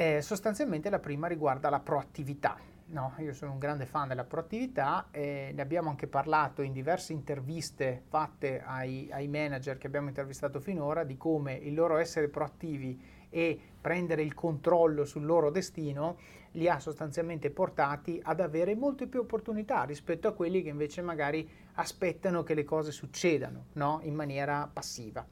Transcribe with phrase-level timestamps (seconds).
[0.00, 2.56] eh, sostanzialmente la prima riguarda la proattività.
[2.86, 7.12] No, io sono un grande fan della proattività e ne abbiamo anche parlato in diverse
[7.12, 12.98] interviste fatte ai, ai manager che abbiamo intervistato finora di come il loro essere proattivi
[13.28, 16.16] e prendere il controllo sul loro destino
[16.52, 21.48] li ha sostanzialmente portati ad avere molte più opportunità rispetto a quelli che invece magari
[21.74, 24.00] aspettano che le cose succedano no?
[24.02, 25.24] in maniera passiva.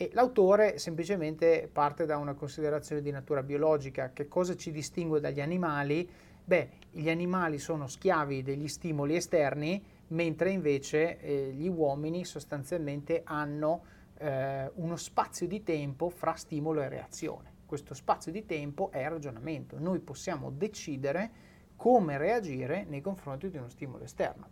[0.00, 4.12] E l'autore semplicemente parte da una considerazione di natura biologica.
[4.12, 6.08] Che cosa ci distingue dagli animali?
[6.44, 13.82] Beh, gli animali sono schiavi degli stimoli esterni, mentre invece eh, gli uomini sostanzialmente hanno
[14.18, 17.54] eh, uno spazio di tempo fra stimolo e reazione.
[17.66, 19.80] Questo spazio di tempo è ragionamento.
[19.80, 21.30] Noi possiamo decidere
[21.74, 24.50] come reagire nei confronti di uno stimolo esterno.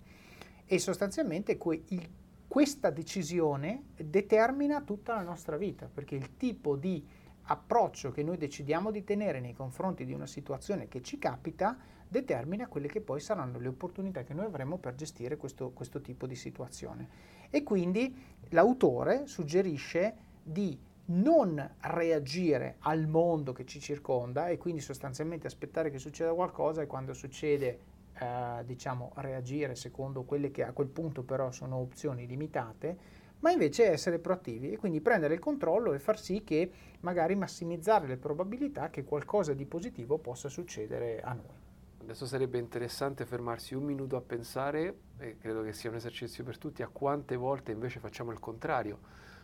[0.64, 2.08] E sostanzialmente que- il
[2.56, 7.06] questa decisione determina tutta la nostra vita, perché il tipo di
[7.48, 11.76] approccio che noi decidiamo di tenere nei confronti di una situazione che ci capita
[12.08, 16.26] determina quelle che poi saranno le opportunità che noi avremo per gestire questo, questo tipo
[16.26, 17.08] di situazione.
[17.50, 18.16] E quindi
[18.48, 25.98] l'autore suggerisce di non reagire al mondo che ci circonda e quindi sostanzialmente aspettare che
[25.98, 31.50] succeda qualcosa e quando succede eh, diciamo, reagire secondo quelle che a quel punto però
[31.50, 36.42] sono opzioni limitate, ma invece essere proattivi e quindi prendere il controllo e far sì
[36.42, 41.64] che magari massimizzare le probabilità che qualcosa di positivo possa succedere a noi.
[42.00, 46.56] Adesso sarebbe interessante fermarsi un minuto a pensare, e credo che sia un esercizio per
[46.56, 49.00] tutti, a quante volte invece facciamo il contrario,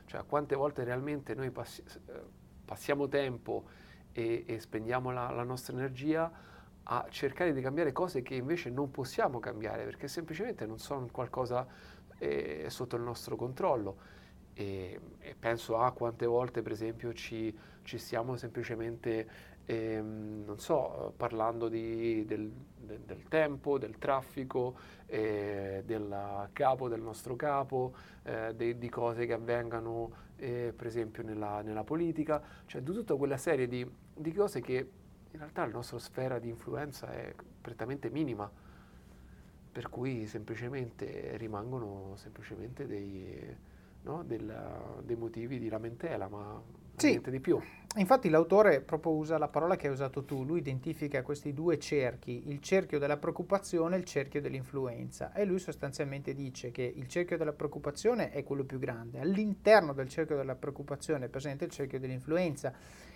[0.07, 2.21] cioè a quante volte realmente noi passi, eh,
[2.65, 3.65] passiamo tempo
[4.13, 6.31] e, e spendiamo la, la nostra energia
[6.85, 11.67] a cercare di cambiare cose che invece non possiamo cambiare perché semplicemente non sono qualcosa
[12.19, 14.21] eh, sotto il nostro controllo.
[14.55, 19.29] E, e, penso a quante volte, per esempio, ci, ci stiamo semplicemente,
[19.65, 24.77] ehm, non so, parlando di, del, del, del, tempo, del traffico,
[25.07, 31.23] eh, del capo del nostro capo, eh, de, di cose che avvengano, eh, per esempio,
[31.23, 34.87] nella, nella, politica, cioè di tutta quella serie di, di cose che
[35.33, 38.51] in realtà la nostra sfera di influenza è prettamente minima,
[39.73, 43.57] per cui semplicemente rimangono semplicemente dei,
[44.03, 46.63] no, del, dei motivi di lamentela, ma
[46.97, 47.09] sì.
[47.09, 47.59] niente di più.
[47.97, 52.49] Infatti l'autore proprio usa la parola che hai usato tu, lui identifica questi due cerchi,
[52.49, 57.39] il cerchio della preoccupazione e il cerchio dell'influenza e lui sostanzialmente dice che il cerchio
[57.39, 61.99] della preoccupazione è quello più grande, all'interno del cerchio della preoccupazione è presente il cerchio
[61.99, 62.73] dell'influenza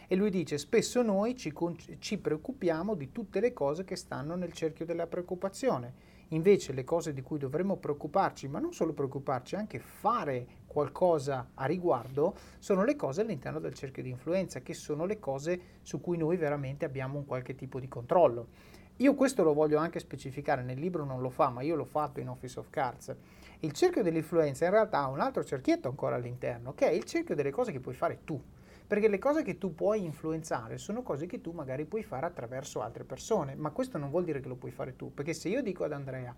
[0.07, 1.53] e lui dice spesso noi ci,
[1.99, 7.13] ci preoccupiamo di tutte le cose che stanno nel cerchio della preoccupazione Invece le cose
[7.13, 12.97] di cui dovremmo preoccuparci, ma non solo preoccuparci, anche fare qualcosa a riguardo, sono le
[12.97, 17.19] cose all'interno del cerchio di influenza, che sono le cose su cui noi veramente abbiamo
[17.19, 18.49] un qualche tipo di controllo.
[18.97, 22.19] Io questo lo voglio anche specificare, nel libro non lo fa, ma io l'ho fatto
[22.19, 23.15] in Office of Cards.
[23.61, 27.37] Il cerchio dell'influenza in realtà ha un altro cerchietto ancora all'interno, che è il cerchio
[27.37, 28.43] delle cose che puoi fare tu.
[28.87, 32.83] Perché le cose che tu puoi influenzare sono cose che tu magari puoi fare attraverso
[32.83, 35.61] altre persone, ma questo non vuol dire che lo puoi fare tu, perché se io
[35.61, 36.33] dico ad Andrea,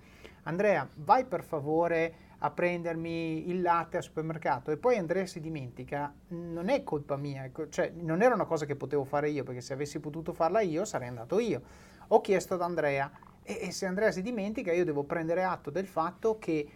[0.45, 6.15] Andrea, vai per favore a prendermi il latte al supermercato e poi Andrea si dimentica,
[6.29, 9.61] non è colpa mia, ecco, cioè non era una cosa che potevo fare io, perché
[9.61, 11.61] se avessi potuto farla io sarei andato io.
[12.09, 13.11] Ho chiesto ad Andrea
[13.43, 16.67] e, e se Andrea si dimentica io devo prendere atto del fatto che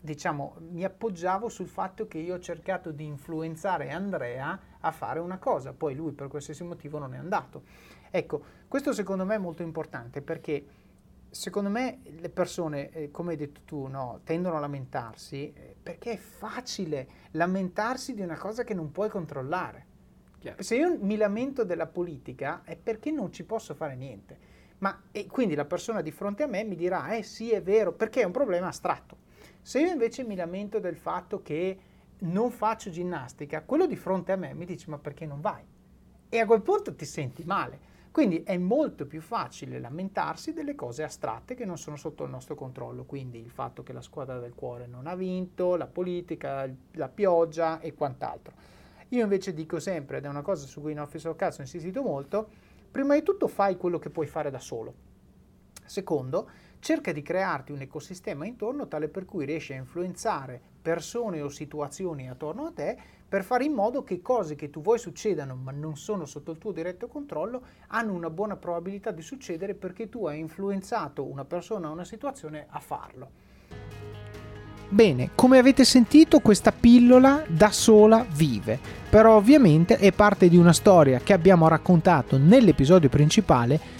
[0.00, 5.38] diciamo, mi appoggiavo sul fatto che io ho cercato di influenzare Andrea a fare una
[5.38, 7.62] cosa, poi lui per qualsiasi motivo non è andato.
[8.10, 10.64] Ecco, questo secondo me è molto importante perché
[11.30, 16.12] secondo me le persone, eh, come hai detto tu, no, tendono a lamentarsi eh, perché
[16.12, 19.86] è facile lamentarsi di una cosa che non puoi controllare.
[20.38, 20.62] Chiaro.
[20.62, 24.48] Se io mi lamento della politica è perché non ci posso fare niente.
[24.78, 27.92] Ma e quindi la persona di fronte a me mi dirà, eh sì, è vero,
[27.92, 29.19] perché è un problema astratto.
[29.62, 31.78] Se io invece mi lamento del fatto che
[32.20, 35.62] non faccio ginnastica, quello di fronte a me mi dice ma perché non vai?
[36.28, 37.88] E a quel punto ti senti male.
[38.10, 42.56] Quindi è molto più facile lamentarsi delle cose astratte che non sono sotto il nostro
[42.56, 47.08] controllo, quindi il fatto che la squadra del cuore non ha vinto, la politica, la
[47.08, 48.52] pioggia e quant'altro.
[49.10, 51.62] Io invece dico sempre, ed è una cosa su cui in Office of Cazzo ho
[51.62, 52.48] insistito molto,
[52.90, 54.94] prima di tutto fai quello che puoi fare da solo.
[55.84, 61.48] Secondo, cerca di crearti un ecosistema intorno tale per cui riesci a influenzare persone o
[61.48, 62.96] situazioni attorno a te
[63.28, 66.58] per fare in modo che cose che tu vuoi succedano ma non sono sotto il
[66.58, 71.88] tuo diretto controllo hanno una buona probabilità di succedere perché tu hai influenzato una persona
[71.88, 73.30] o una situazione a farlo.
[74.92, 78.76] Bene, come avete sentito questa pillola da sola vive,
[79.08, 83.99] però ovviamente è parte di una storia che abbiamo raccontato nell'episodio principale